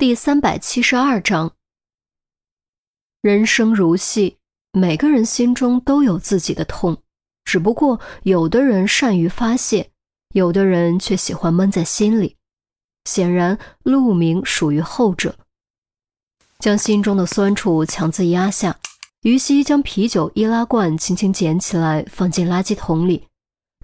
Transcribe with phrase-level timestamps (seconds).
[0.00, 1.52] 第三百七十二章，
[3.20, 4.38] 人生如戏，
[4.72, 7.02] 每个人心中都有自己的痛，
[7.44, 9.90] 只不过有的人善于发泄，
[10.32, 12.38] 有的人却喜欢闷在心里。
[13.04, 15.36] 显然，陆明属于后者。
[16.58, 18.78] 将心中的酸楚强自压下，
[19.20, 23.28] 于西将啤酒易拉罐轻轻捡起来，放进垃圾桶里，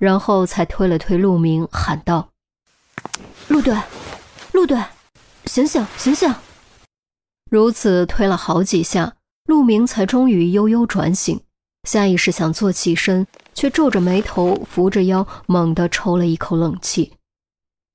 [0.00, 2.30] 然后才推了推陆明，喊道
[3.48, 3.78] ：“陆队，
[4.52, 4.82] 陆队。”
[5.46, 6.34] 醒醒，醒醒！
[7.50, 9.14] 如此推了好几下，
[9.46, 11.40] 陆明才终于悠悠转醒，
[11.88, 17.12] 下意识想坐起身，却皱着眉头，扶着腰，猛地抽了一口冷气。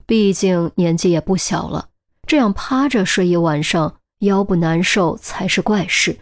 [0.08, 1.90] 毕竟年纪也不小了，
[2.26, 6.20] 这样趴着睡一晚上，腰不难受才是怪事。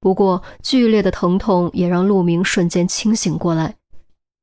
[0.00, 3.76] 不过剧烈的疼痛也让陆明瞬间清醒过来，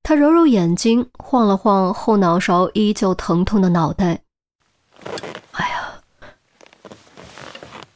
[0.03, 4.24] 他揉揉眼睛，晃了晃后脑勺依旧疼痛的脑袋。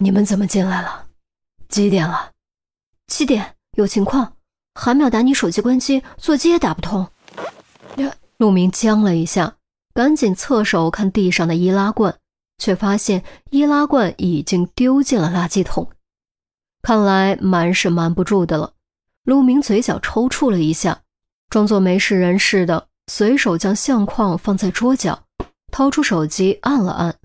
[0.02, 1.08] 你们怎么进来了？
[1.68, 2.32] 几点了？
[3.08, 3.56] 七点。
[3.74, 4.34] 有情况。
[4.74, 7.06] 韩淼打你手机关机，座机也打不通。
[8.38, 9.58] 陆明僵了一下，
[9.94, 12.18] 赶紧侧手看地上的易拉罐，
[12.58, 15.92] 却发现易拉罐已经丢进了垃圾桶。
[16.82, 18.72] 看来瞒是瞒不住的了。
[19.24, 21.02] 陆明嘴角抽搐了一下，
[21.50, 25.26] 装作没事人似的，随手将相框放在桌角，
[25.74, 27.16] 掏出手机按了按。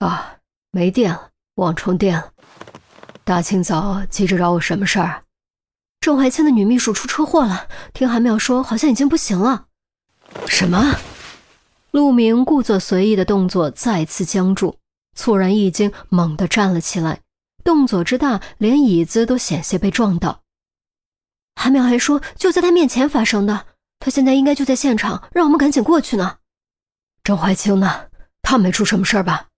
[0.00, 0.36] 啊，
[0.70, 1.31] 没电了。
[1.56, 2.32] 忘充电了，
[3.24, 5.24] 大清早急着找我什么事儿？
[6.00, 9.66] 郑怀清的女秘书出车祸了，听韩淼说好像已经不行了。
[10.46, 10.96] 什么？
[11.90, 14.78] 陆明故作随意的动作再次僵住，
[15.14, 17.20] 猝然一惊，猛地站了起来，
[17.62, 20.40] 动作之大，连椅子都险些被撞倒。
[21.54, 23.66] 韩淼还说就在他面前发生的，
[24.00, 26.38] 他现在应该就在现场，让我们赶紧过去呢。
[27.22, 28.06] 郑怀清呢？
[28.40, 29.48] 他没出什么事儿吧？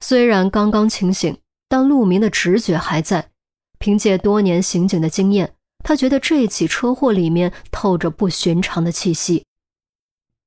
[0.00, 3.30] 虽然刚刚清醒，但陆明的直觉还在。
[3.78, 9.44] 凭借多年刑警的经验，他觉得这起车祸里面透着不寻常的气息。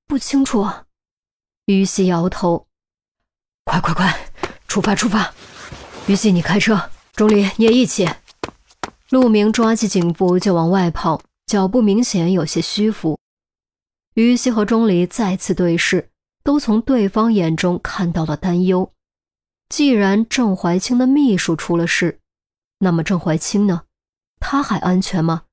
[0.05, 0.67] 不清楚。
[1.65, 2.67] 于西摇头。
[3.65, 4.31] 快快快，
[4.67, 5.33] 出发出发！
[6.07, 8.07] 于西，你开车，钟离你也一起。
[9.09, 13.17] 陆明抓起警服就往外跑，脚步明显有些虚浮。
[14.15, 16.09] 于西和钟离再次对视，
[16.43, 18.91] 都从对方眼中看到了担忧。
[19.73, 22.19] 既然郑怀清的秘书出了事，
[22.77, 23.85] 那么郑怀清呢？
[24.39, 25.45] 他还安全吗？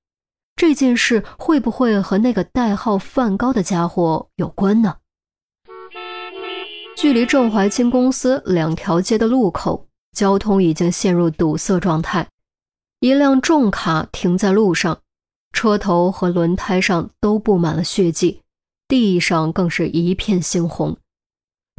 [0.55, 4.99] 这件事会不会和那个代号梵高的家伙有关呢？
[6.95, 12.29] 距离郑怀清公司两条街的路口，交通已经陷入堵塞状态。
[12.99, 15.01] 一辆重卡停在路上，
[15.55, 18.43] 车头和轮胎上都布满了血迹，
[18.87, 20.99] 地上更是一片猩红。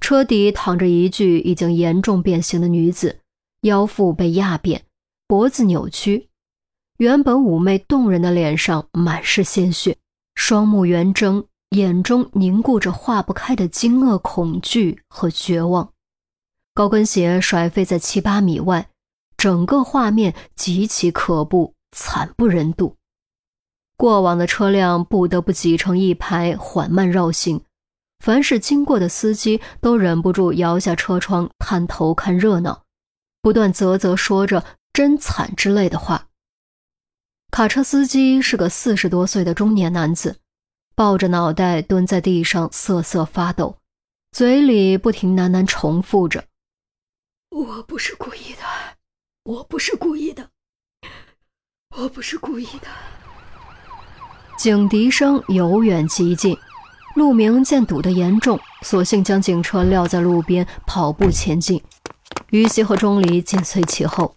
[0.01, 3.19] 车底躺着一具已经严重变形的女子，
[3.61, 4.83] 腰腹被压扁，
[5.27, 6.27] 脖子扭曲，
[6.97, 9.95] 原本妩媚动人的脸上满是鲜血，
[10.35, 15.93] 双目圆睁，眼中凝固着化不开的惊愕、恐惧和绝望。
[16.73, 18.89] 高跟鞋甩飞在七八米外，
[19.37, 22.97] 整个画面极其可怖，惨不忍睹。
[23.95, 27.61] 过往的车辆不得不挤成一排，缓慢绕行。
[28.21, 32.83] 凡是经过的司机都忍不住摇下车窗，探头看热闹，
[33.41, 36.27] 不断啧啧说着“真惨”之类的话。
[37.49, 40.37] 卡车司机是个四十多岁的中年男子，
[40.93, 43.79] 抱着脑袋蹲在地上瑟瑟发抖，
[44.31, 46.45] 嘴里不停喃喃重复着
[47.49, 48.63] ：“我不是故意的，
[49.45, 50.47] 我不是故意的，
[51.97, 52.87] 我不是故意的。”
[54.59, 56.55] 警笛声由远及近。
[57.15, 61.81] 陆明见堵得严重，索性将警车撂在路边，跑步前进。
[62.51, 64.33] 于西和钟离紧随其后。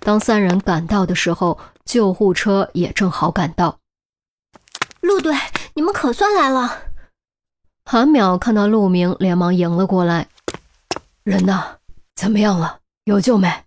[0.00, 3.78] 当三人赶到的时候，救护车也正好赶到。
[5.00, 5.34] 陆队，
[5.74, 6.84] 你们可算来了！
[7.84, 10.28] 韩淼看到陆明，连忙迎了过来。
[11.24, 11.78] 人呢？
[12.14, 12.78] 怎么样了？
[13.04, 13.64] 有救没？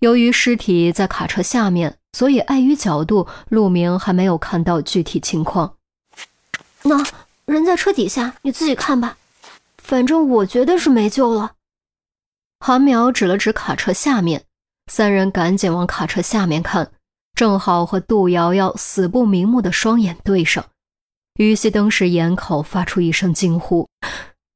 [0.00, 5.76] 由于尸体在卡车下面，所以碍于角度，陆明还没有看到具体情况。
[6.82, 7.02] 那。
[7.46, 9.16] 人在车底下，你自己看吧。
[9.78, 11.52] 反正我觉得是没救了。
[12.58, 14.44] 韩淼指了指卡车下面，
[14.90, 16.90] 三人赶紧往卡车下面看，
[17.34, 20.64] 正好和杜瑶瑶死不瞑目的双眼对上。
[21.38, 23.88] 于西登时眼口发出一声惊呼，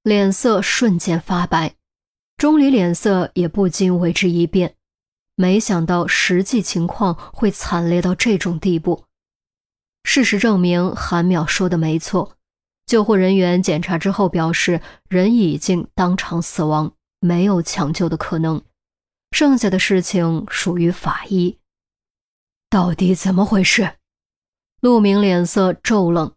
[0.02, 1.74] 脸色瞬间发白。
[2.38, 4.74] 钟离脸色也不禁为之一变，
[5.36, 9.04] 没想到实际情况会惨烈到这种地步。
[10.02, 12.32] 事实证明，韩淼说的没错。
[12.90, 18.60] 救护人员检查之后表示，人已经当场死亡，没有抢救的可能，
[19.30, 21.56] 剩下的事情属于法医。
[22.68, 23.92] 到底怎么回事？
[24.80, 26.34] 陆明脸色骤冷。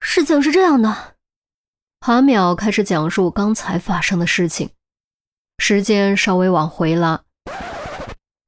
[0.00, 1.14] 事情是这样的，
[2.00, 4.70] 韩淼开始讲述刚才发生的事情。
[5.58, 7.22] 时间稍微往回拉，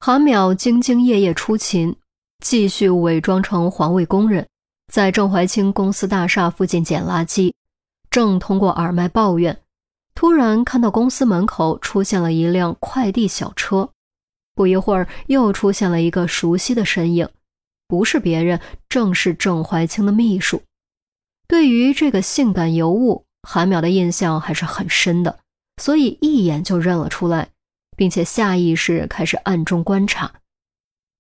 [0.01, 1.95] 韩淼兢兢业业出勤，
[2.43, 4.49] 继续伪装成环卫工人，
[4.93, 7.53] 在郑怀清公司大厦附近捡垃圾。
[8.11, 9.61] 正通过耳麦抱怨，
[10.15, 13.91] 突然看到公司门口出现了一辆快递小车。
[14.55, 17.29] 不一会儿，又出现了一个熟悉的身影，
[17.87, 20.63] 不是别人，正是郑怀清的秘书。
[21.47, 25.39] 对于这个性感尤物，韩淼的印象还是很深的，
[25.81, 27.51] 所以一眼就认了出来，
[27.97, 30.33] 并且下意识开始暗中观察。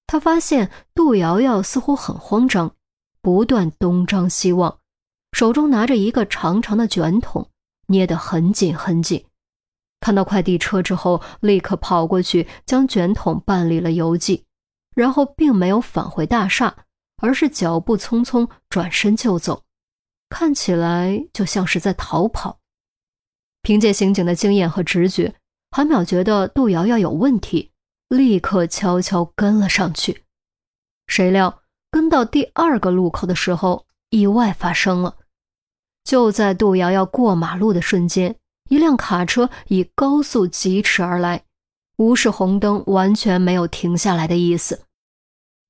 [0.06, 2.74] 他发现杜瑶瑶似乎很慌张，
[3.28, 4.78] 不断东张西望，
[5.32, 7.50] 手中拿着一个长长的卷筒，
[7.88, 9.22] 捏得很紧很紧。
[10.00, 14.46] 看到快递车之后，立刻跑过去将卷筒办理了邮寄，
[14.96, 16.74] 然后并没有返回大厦，
[17.18, 19.62] 而是脚步匆匆转身就走，
[20.30, 22.60] 看起来就像是在逃跑。
[23.60, 25.34] 凭借刑警的经验和直觉，
[25.70, 27.72] 韩淼觉得杜瑶瑶有问题，
[28.08, 30.24] 立刻悄悄跟了上去。
[31.08, 35.16] 谁料跟到第二个路口的时候，意外发生了，
[36.04, 38.36] 就在杜瑶瑶过马路的瞬间。
[38.68, 41.44] 一辆卡车以高速疾驰而来，
[41.96, 44.82] 无视红灯，完全没有停下来的意思。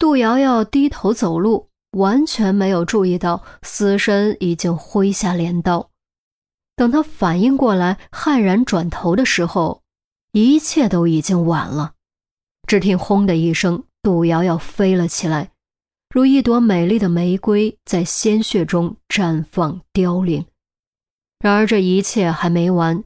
[0.01, 5.91] 杜瑶瑶低头走路，完全没有注意到死神已经挥下镰刀。
[6.75, 9.83] 等他反应过来，骇然转头的时候，
[10.33, 11.95] 一切都已经晚了。
[12.67, 15.53] 只听“轰”的一声，杜瑶瑶飞了起来，
[16.11, 20.47] 如一朵美丽的玫瑰，在鲜血中绽放凋零。
[21.39, 23.05] 然而这一切还没完，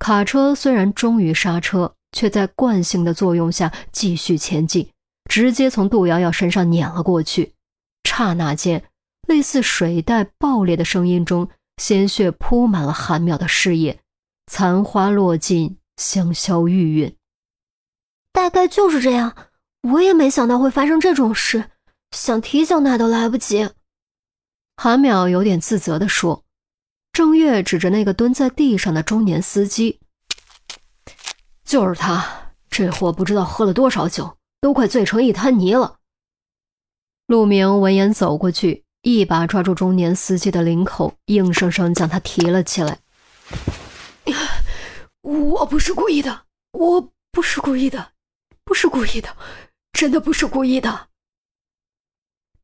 [0.00, 4.90] 卡车虽然终于刹车，却在惯性的作用下继续前进，
[5.30, 7.54] 直接从杜瑶瑶身上碾了过去。
[8.02, 8.82] 刹那间，
[9.28, 14.00] 类似水袋爆裂的声音中，鲜血铺满了韩淼的视野，
[14.48, 17.14] 残花落尽，香消玉殒。
[18.32, 19.36] 大概就是这样，
[19.92, 21.70] 我也没想到会发生这种事，
[22.10, 23.70] 想提醒他都来不及。
[24.76, 26.44] 韩淼有点自责地说。
[27.12, 29.98] 郑月指着那个蹲在地上的中年司机
[31.66, 35.98] ：“就是他，这货不知道喝了多少酒，都快醉成一滩泥了。”
[37.26, 43.00] 陆明闻言走过去，一把抓住中年司机的领口，硬生生将他提了起来。
[45.20, 48.12] “我不是故意的，我不是故意的，
[48.64, 49.36] 不是故意的，
[49.92, 51.08] 真的不是故意的。”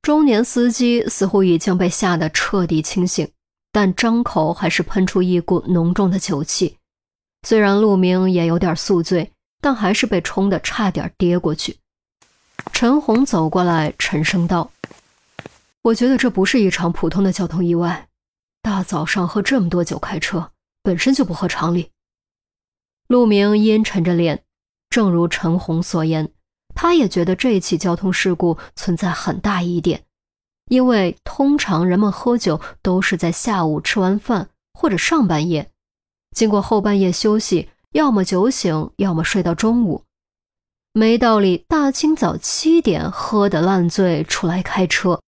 [0.07, 3.29] 中年司机似乎已经被吓得彻底清醒。
[3.73, 6.79] 但张口还是喷出一股浓重的酒气，
[7.43, 11.79] 虽然陆明也有点宿醉，但还是被冲得差点跌过去。
[12.73, 14.71] 陈红走过来，沉声道
[15.83, 18.07] ：“我觉得这不是一场普通的交通意外，
[18.63, 20.53] 大早上喝这么多酒开车，
[20.85, 21.91] 本身就不合常理。”
[23.09, 24.45] 陆明阴沉着脸，
[24.89, 26.31] 正如陈红所言，
[26.77, 30.05] 他也觉得这起交通事故存在很大疑点。
[30.69, 35.71] 因为通常人们喝酒都是在下午吃完饭或者上半夜，
[36.37, 40.03] 经过后半夜休息，要么酒醒，要么睡到中午，
[40.93, 45.21] 没道理大清早七点喝得烂醉出来开车。